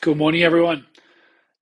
Good 0.00 0.16
morning, 0.16 0.42
everyone. 0.42 0.86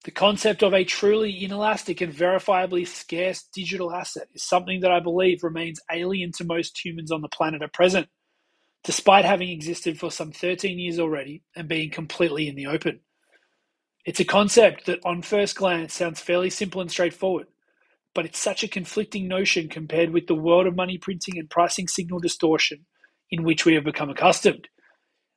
The 0.04 0.10
concept 0.10 0.62
of 0.62 0.75
a 0.75 0.85
truly 0.85 1.44
inelastic 1.44 2.01
and 2.01 2.12
verifiably 2.12 2.86
scarce 2.86 3.44
digital 3.54 3.93
asset 3.93 4.29
is 4.35 4.45
something 4.45 4.80
that 4.80 4.93
I 4.93 5.01
believe 5.01 5.45
remains 5.45 5.80
alien 5.91 6.32
to 6.32 6.45
most 6.45 6.85
humans 6.85 7.12
on 7.12 7.22
the 7.22 7.29
planet 7.29 7.62
at 7.62 7.72
present, 7.72 8.08
despite 8.85 9.24
having 9.24 9.51
existed 9.51 9.98
for 9.98 10.11
some 10.11 10.32
13 10.32 10.79
years 10.79 10.98
already 10.98 11.43
and 11.56 11.69
being 11.69 11.90
completely 11.90 12.48
in 12.48 12.56
the 12.56 12.66
open. 12.66 13.01
It's 14.07 14.21
a 14.21 14.25
concept 14.25 14.87
that, 14.87 15.01
on 15.05 15.23
first 15.23 15.57
glance, 15.57 15.95
sounds 15.95 16.21
fairly 16.21 16.51
simple 16.51 16.81
and 16.81 16.91
straightforward, 16.91 17.49
but 18.15 18.27
it's 18.27 18.39
such 18.39 18.65
a 18.65 18.69
conflicting 18.69 19.29
notion 19.29 19.69
compared 19.69 20.11
with 20.11 20.27
the 20.27 20.35
world 20.35 20.67
of 20.67 20.77
money 20.77 20.99
printing 20.99 21.39
and 21.39 21.51
pricing 21.51 21.89
signal 21.89 22.21
distortion 22.21 22.87
in 23.31 23.45
which 23.45 23.65
we 23.67 23.75
have 23.75 23.85
become 23.85 24.11
accustomed 24.11 24.69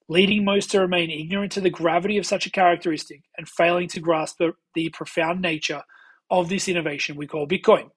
leading 0.10 0.44
most 0.44 0.72
to 0.72 0.80
remain 0.80 1.10
ignorant 1.10 1.52
to 1.54 1.62
the 1.62 1.70
gravity 1.70 2.18
of 2.18 2.26
such 2.26 2.46
a 2.46 2.52
characteristic 2.52 3.24
and 3.38 3.48
failing 3.48 3.88
to 3.90 4.00
grasp 4.00 4.38
the, 4.38 4.54
the 4.76 4.90
profound 4.90 5.42
nature 5.42 5.84
of 6.30 6.50
this 6.50 6.68
innovation 6.68 7.16
we 7.16 7.28
call 7.28 7.48
Bitcoin. 7.48 7.90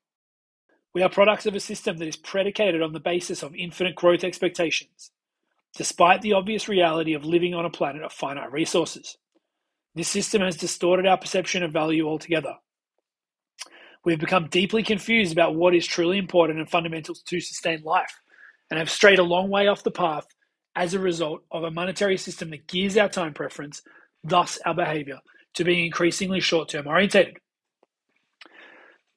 We 0.95 1.03
are 1.03 1.11
products 1.11 1.47
of 1.47 1.55
a 1.55 1.61
system 1.61 1.99
that 1.99 2.09
is 2.09 2.17
predicated 2.17 2.81
on 2.81 2.93
the 2.93 3.01
basis 3.01 3.43
of 3.43 3.55
infinite 3.55 3.97
growth 3.97 4.25
expectations, 4.25 5.11
despite 5.77 6.23
the 6.23 6.33
obvious 6.33 6.69
reality 6.69 7.13
of 7.15 7.25
living 7.25 7.55
on 7.55 7.67
a 7.67 7.71
planet 7.71 8.03
of 8.03 8.13
finite 8.13 8.53
resources. 8.53 9.19
This 9.95 10.09
system 10.09 10.43
has 10.43 10.57
distorted 10.57 11.07
our 11.07 11.19
perception 11.19 11.63
of 11.63 11.73
value 11.73 12.07
altogether. 12.09 12.55
We've 14.05 14.21
become 14.21 14.49
deeply 14.49 14.83
confused 14.83 15.33
about 15.33 15.57
what 15.57 15.75
is 15.75 15.87
truly 15.87 16.19
important 16.19 16.61
and 16.61 16.71
fundamental 16.71 17.15
to 17.15 17.41
sustain 17.41 17.83
life, 17.83 18.21
and 18.71 18.79
have 18.79 18.91
strayed 18.91 19.19
a 19.19 19.25
long 19.25 19.51
way 19.51 19.69
off 19.69 19.83
the 19.83 19.91
path 19.91 20.27
as 20.77 20.95
a 20.95 21.01
result 21.01 21.43
of 21.51 21.65
a 21.65 21.71
monetary 21.71 22.19
system 22.19 22.51
that 22.51 22.69
gears 22.69 22.97
our 22.97 23.09
time 23.09 23.35
preference, 23.35 23.83
thus 24.23 24.59
our 24.67 24.75
behavior, 24.75 25.19
to 25.55 25.65
being 25.65 25.87
increasingly 25.87 26.41
short 26.41 26.69
term 26.69 26.87
orientated. 26.87 27.39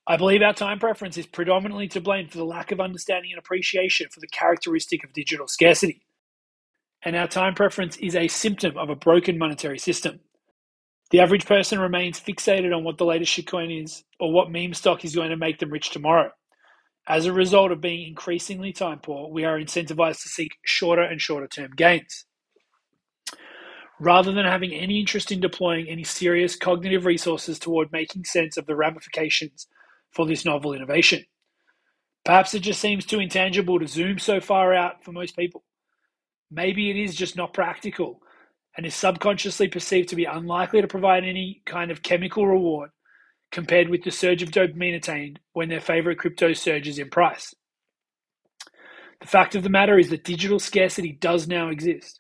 I 0.08 0.18
believe 0.18 0.42
our 0.42 0.54
time 0.54 0.80
preference 0.80 1.18
is 1.18 1.28
predominantly 1.28 1.88
to 1.90 2.02
blame 2.02 2.30
for 2.30 2.38
the 2.40 2.46
lack 2.46 2.72
of 2.72 2.80
understanding 2.80 3.32
and 3.32 3.40
appreciation 3.40 4.08
for 4.12 4.22
the 4.22 4.28
characteristic 4.28 5.04
of 5.04 5.14
digital 5.14 5.48
scarcity. 5.48 6.02
And 7.04 7.16
our 7.16 7.28
time 7.28 7.54
preference 7.54 7.98
is 7.98 8.16
a 8.16 8.28
symptom 8.28 8.78
of 8.78 8.90
a 8.90 8.96
broken 8.96 9.38
monetary 9.38 9.78
system. 9.80 10.22
The 11.12 11.20
average 11.22 11.46
person 11.46 11.80
remains 11.80 12.20
fixated 12.20 12.76
on 12.76 12.84
what 12.84 12.98
the 12.98 13.06
latest 13.06 13.38
shitcoin 13.38 13.84
is 13.84 14.04
or 14.20 14.32
what 14.32 14.52
meme 14.52 14.74
stock 14.74 15.06
is 15.06 15.16
going 15.16 15.30
to 15.30 15.38
make 15.38 15.60
them 15.60 15.72
rich 15.72 15.92
tomorrow. 15.92 16.32
As 17.08 17.26
a 17.26 17.34
result 17.34 17.72
of 17.72 17.82
being 17.82 18.08
increasingly 18.08 18.72
time 18.72 19.00
poor, 19.00 19.30
we 19.30 19.44
are 19.44 19.60
incentivized 19.60 20.22
to 20.24 20.30
seek 20.30 20.58
shorter 20.64 21.02
and 21.02 21.20
shorter 21.20 21.48
term 21.48 21.72
gains. 21.76 22.26
Rather 24.00 24.32
than 24.32 24.46
having 24.46 24.74
any 24.74 25.00
interest 25.00 25.32
in 25.32 25.40
deploying 25.40 25.90
any 25.90 26.04
serious 26.04 26.56
cognitive 26.56 27.06
resources 27.06 27.60
toward 27.60 27.92
making 27.92 28.26
sense 28.26 28.58
of 28.58 28.66
the 28.66 28.76
ramifications 28.76 29.68
for 30.12 30.26
this 30.26 30.46
novel 30.46 30.74
innovation. 30.74 31.26
Perhaps 32.24 32.54
it 32.54 32.60
just 32.60 32.80
seems 32.80 33.06
too 33.06 33.20
intangible 33.20 33.80
to 33.80 33.88
zoom 33.88 34.20
so 34.20 34.40
far 34.40 34.74
out 34.74 35.04
for 35.04 35.12
most 35.12 35.36
people. 35.36 35.64
Maybe 36.52 36.90
it 36.90 36.96
is 36.96 37.16
just 37.16 37.36
not 37.36 37.54
practical 37.54 38.22
and 38.78 38.86
is 38.86 38.96
subconsciously 38.96 39.68
perceived 39.68 40.10
to 40.10 40.16
be 40.16 40.26
unlikely 40.26 40.82
to 40.82 40.88
provide 40.88 41.24
any 41.24 41.62
kind 41.66 41.92
of 41.92 42.04
chemical 42.04 42.48
reward 42.48 42.92
compared 43.52 43.90
with 43.90 44.04
the 44.04 44.12
surge 44.12 44.44
of 44.44 44.52
dopamine 44.52 44.96
attained 44.96 45.40
when 45.54 45.70
their 45.70 45.82
favorite 45.82 46.20
crypto 46.20 46.54
surges 46.54 47.00
in 47.00 47.10
price. 47.10 47.54
The 49.22 49.28
fact 49.28 49.56
of 49.56 49.64
the 49.64 49.70
matter 49.70 49.98
is 49.98 50.10
that 50.10 50.24
digital 50.24 50.60
scarcity 50.60 51.12
does 51.12 51.48
now 51.48 51.70
exist. 51.70 52.20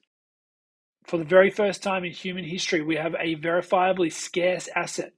For 1.05 1.17
the 1.17 1.23
very 1.23 1.49
first 1.49 1.81
time 1.81 2.03
in 2.03 2.11
human 2.11 2.44
history, 2.44 2.81
we 2.81 2.95
have 2.97 3.16
a 3.16 3.36
verifiably 3.36 4.11
scarce 4.11 4.67
asset. 4.75 5.13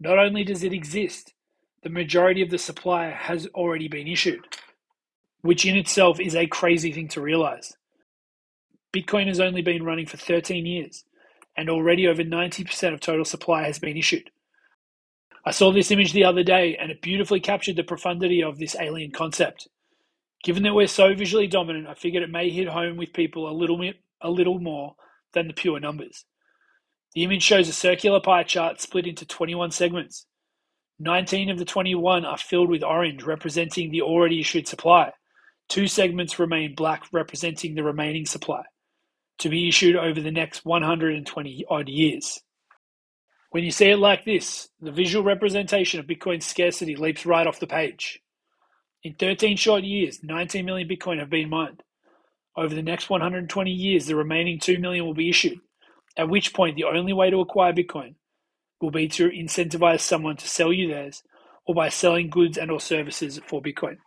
Not 0.00 0.18
only 0.18 0.44
does 0.44 0.62
it 0.62 0.72
exist, 0.72 1.34
the 1.82 1.90
majority 1.90 2.42
of 2.42 2.50
the 2.50 2.58
supply 2.58 3.10
has 3.10 3.46
already 3.48 3.88
been 3.88 4.06
issued, 4.06 4.44
which 5.42 5.66
in 5.66 5.76
itself 5.76 6.20
is 6.20 6.34
a 6.34 6.46
crazy 6.46 6.92
thing 6.92 7.08
to 7.08 7.20
realize. 7.20 7.72
Bitcoin 8.94 9.26
has 9.26 9.40
only 9.40 9.62
been 9.62 9.84
running 9.84 10.06
for 10.06 10.16
13 10.16 10.64
years, 10.64 11.04
and 11.56 11.68
already 11.68 12.06
over 12.06 12.22
90% 12.22 12.94
of 12.94 13.00
total 13.00 13.24
supply 13.24 13.64
has 13.64 13.78
been 13.78 13.96
issued. 13.96 14.30
I 15.48 15.50
saw 15.50 15.72
this 15.72 15.90
image 15.90 16.12
the 16.12 16.24
other 16.24 16.42
day 16.42 16.76
and 16.76 16.90
it 16.90 17.00
beautifully 17.00 17.40
captured 17.40 17.76
the 17.76 17.82
profundity 17.82 18.42
of 18.42 18.58
this 18.58 18.76
alien 18.78 19.12
concept. 19.12 19.66
Given 20.44 20.62
that 20.64 20.74
we're 20.74 20.88
so 20.88 21.14
visually 21.14 21.46
dominant, 21.46 21.86
I 21.86 21.94
figured 21.94 22.22
it 22.22 22.28
may 22.28 22.50
hit 22.50 22.68
home 22.68 22.98
with 22.98 23.14
people 23.14 23.48
a 23.48 23.56
little 23.56 23.78
bit, 23.78 23.96
a 24.20 24.28
little 24.28 24.58
more 24.58 24.94
than 25.32 25.48
the 25.48 25.54
pure 25.54 25.80
numbers. 25.80 26.26
The 27.14 27.24
image 27.24 27.42
shows 27.42 27.66
a 27.66 27.72
circular 27.72 28.20
pie 28.20 28.42
chart 28.42 28.82
split 28.82 29.06
into 29.06 29.24
21 29.24 29.70
segments. 29.70 30.26
19 30.98 31.48
of 31.48 31.58
the 31.58 31.64
21 31.64 32.26
are 32.26 32.36
filled 32.36 32.68
with 32.68 32.84
orange, 32.84 33.22
representing 33.22 33.90
the 33.90 34.02
already 34.02 34.40
issued 34.40 34.68
supply. 34.68 35.12
Two 35.70 35.88
segments 35.88 36.38
remain 36.38 36.74
black, 36.74 37.04
representing 37.10 37.74
the 37.74 37.82
remaining 37.82 38.26
supply, 38.26 38.64
to 39.38 39.48
be 39.48 39.66
issued 39.66 39.96
over 39.96 40.20
the 40.20 40.30
next 40.30 40.66
120 40.66 41.64
odd 41.70 41.88
years. 41.88 42.38
When 43.50 43.64
you 43.64 43.70
see 43.70 43.90
it 43.90 43.98
like 43.98 44.24
this, 44.24 44.68
the 44.80 44.92
visual 44.92 45.24
representation 45.24 46.00
of 46.00 46.06
Bitcoin's 46.06 46.46
scarcity 46.46 46.96
leaps 46.96 47.26
right 47.26 47.46
off 47.46 47.60
the 47.60 47.66
page. 47.66 48.20
In 49.04 49.14
13 49.14 49.56
short 49.56 49.84
years, 49.84 50.20
19 50.22 50.66
million 50.66 50.88
Bitcoin 50.88 51.18
have 51.20 51.30
been 51.30 51.50
mined. 51.50 51.82
Over 52.56 52.74
the 52.74 52.82
next 52.82 53.10
120 53.10 53.70
years, 53.70 54.06
the 54.06 54.16
remaining 54.16 54.60
2 54.60 54.78
million 54.78 55.06
will 55.06 55.14
be 55.14 55.30
issued, 55.30 55.58
at 56.16 56.28
which 56.28 56.54
point 56.54 56.76
the 56.76 56.84
only 56.84 57.12
way 57.14 57.30
to 57.30 57.40
acquire 57.40 57.72
Bitcoin 57.72 58.16
will 58.80 58.90
be 58.90 59.08
to 59.08 59.30
incentivize 59.30 60.00
someone 60.00 60.36
to 60.36 60.48
sell 60.48 60.72
you 60.72 60.88
theirs 60.88 61.22
or 61.66 61.74
by 61.74 61.88
selling 61.88 62.30
goods 62.30 62.58
and 62.58 62.70
or 62.70 62.80
services 62.80 63.40
for 63.46 63.62
Bitcoin. 63.62 63.98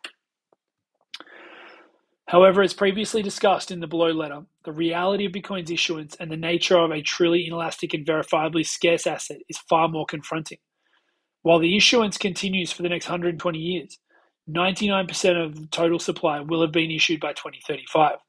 However, 2.31 2.61
as 2.61 2.73
previously 2.73 3.21
discussed 3.21 3.71
in 3.71 3.81
the 3.81 3.87
below 3.87 4.11
letter, 4.11 4.43
the 4.63 4.71
reality 4.71 5.25
of 5.25 5.33
Bitcoin's 5.33 5.69
issuance 5.69 6.15
and 6.15 6.31
the 6.31 6.37
nature 6.37 6.77
of 6.77 6.89
a 6.89 7.01
truly 7.01 7.45
inelastic 7.45 7.93
and 7.93 8.05
verifiably 8.05 8.65
scarce 8.65 9.05
asset 9.05 9.39
is 9.49 9.57
far 9.57 9.89
more 9.89 10.05
confronting. 10.05 10.59
While 11.41 11.59
the 11.59 11.75
issuance 11.75 12.17
continues 12.17 12.71
for 12.71 12.83
the 12.83 12.89
next 12.89 13.07
120 13.07 13.59
years, 13.59 13.99
99% 14.49 15.45
of 15.45 15.59
the 15.59 15.67
total 15.67 15.99
supply 15.99 16.39
will 16.39 16.61
have 16.61 16.71
been 16.71 16.89
issued 16.89 17.19
by 17.19 17.33
2035, 17.33 18.19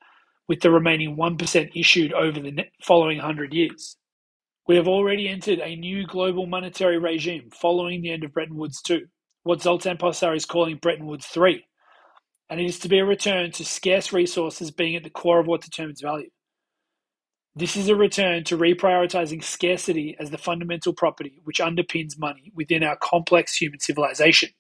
with 0.48 0.62
the 0.62 0.72
remaining 0.72 1.16
1% 1.16 1.70
issued 1.76 2.12
over 2.12 2.40
the 2.40 2.64
following 2.82 3.18
100 3.18 3.54
years. 3.54 3.96
We 4.66 4.74
have 4.74 4.88
already 4.88 5.28
entered 5.28 5.60
a 5.60 5.76
new 5.76 6.08
global 6.08 6.46
monetary 6.46 6.98
regime 6.98 7.50
following 7.52 8.02
the 8.02 8.10
end 8.10 8.24
of 8.24 8.32
Bretton 8.32 8.56
Woods 8.56 8.82
II, 8.90 9.04
what 9.44 9.62
Zoltan 9.62 9.96
Pozsar 9.96 10.34
is 10.34 10.44
calling 10.44 10.78
Bretton 10.78 11.06
Woods 11.06 11.28
III 11.36 11.64
and 12.52 12.60
it 12.60 12.66
is 12.66 12.78
to 12.80 12.88
be 12.90 12.98
a 12.98 13.04
return 13.04 13.50
to 13.50 13.64
scarce 13.64 14.12
resources 14.12 14.70
being 14.70 14.94
at 14.94 15.04
the 15.04 15.08
core 15.08 15.40
of 15.40 15.46
what 15.46 15.62
determines 15.62 16.02
value. 16.02 16.28
This 17.56 17.78
is 17.78 17.88
a 17.88 17.96
return 17.96 18.44
to 18.44 18.58
reprioritizing 18.58 19.42
scarcity 19.42 20.14
as 20.20 20.28
the 20.28 20.36
fundamental 20.36 20.92
property 20.92 21.40
which 21.44 21.60
underpins 21.60 22.18
money 22.18 22.52
within 22.54 22.84
our 22.84 22.96
complex 22.96 23.56
human 23.56 23.80
civilization. 23.80 24.50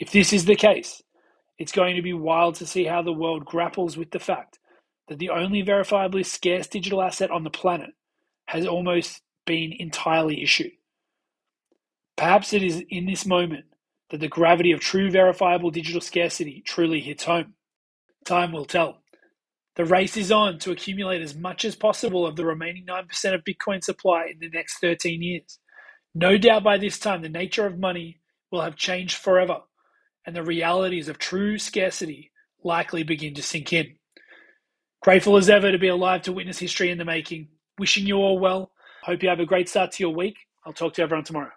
If 0.00 0.10
this 0.10 0.32
is 0.32 0.46
the 0.46 0.56
case, 0.56 1.00
it's 1.56 1.70
going 1.70 1.94
to 1.94 2.02
be 2.02 2.14
wild 2.14 2.56
to 2.56 2.66
see 2.66 2.82
how 2.82 3.00
the 3.00 3.12
world 3.12 3.44
grapples 3.44 3.96
with 3.96 4.10
the 4.10 4.18
fact 4.18 4.58
that 5.06 5.20
the 5.20 5.30
only 5.30 5.62
verifiably 5.62 6.26
scarce 6.26 6.66
digital 6.66 7.00
asset 7.00 7.30
on 7.30 7.44
the 7.44 7.50
planet 7.50 7.90
has 8.46 8.66
almost 8.66 9.22
been 9.46 9.72
entirely 9.78 10.42
issued. 10.42 10.72
Perhaps 12.16 12.52
it 12.52 12.64
is 12.64 12.82
in 12.90 13.06
this 13.06 13.24
moment 13.24 13.66
that 14.12 14.20
the 14.20 14.28
gravity 14.28 14.72
of 14.72 14.80
true 14.80 15.10
verifiable 15.10 15.72
digital 15.72 16.02
scarcity 16.02 16.62
truly 16.66 17.00
hits 17.00 17.24
home. 17.24 17.54
Time 18.26 18.52
will 18.52 18.66
tell. 18.66 19.02
The 19.76 19.86
race 19.86 20.16
is 20.18 20.32
on 20.32 20.58
to 20.60 20.72
accumulate 20.72 21.22
as 21.22 21.34
much 21.34 21.64
as 21.64 21.76
possible 21.76 22.26
of 22.26 22.36
the 22.36 22.46
remaining 22.46 22.86
9% 22.86 23.34
of 23.34 23.42
Bitcoin 23.44 23.82
supply 23.82 24.26
in 24.32 24.38
the 24.40 24.50
next 24.50 24.80
13 24.80 25.22
years. 25.22 25.58
No 26.14 26.38
doubt 26.38 26.64
by 26.64 26.78
this 26.78 26.98
time, 26.98 27.22
the 27.22 27.30
nature 27.30 27.66
of 27.66 27.78
money 27.78 28.20
will 28.50 28.62
have 28.62 28.76
changed 28.76 29.16
forever, 29.16 29.60
and 30.26 30.36
the 30.36 30.42
realities 30.44 31.08
of 31.08 31.18
true 31.18 31.58
scarcity 31.58 32.32
likely 32.64 33.02
begin 33.02 33.34
to 33.34 33.42
sink 33.42 33.72
in. 33.72 33.96
Grateful 35.02 35.38
as 35.38 35.50
ever 35.50 35.72
to 35.72 35.78
be 35.78 35.88
alive 35.88 36.22
to 36.22 36.32
witness 36.32 36.58
history 36.58 36.90
in 36.90 36.98
the 36.98 37.04
making. 37.06 37.48
Wishing 37.78 38.06
you 38.06 38.16
all 38.18 38.38
well. 38.38 38.72
Hope 39.04 39.22
you 39.22 39.30
have 39.30 39.40
a 39.40 39.46
great 39.46 39.68
start 39.68 39.92
to 39.92 40.02
your 40.04 40.14
week. 40.14 40.36
I'll 40.66 40.74
talk 40.74 40.94
to 40.94 41.02
everyone 41.02 41.24
tomorrow. 41.24 41.52